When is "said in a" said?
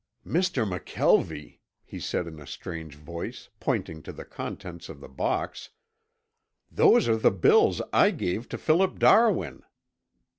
1.99-2.47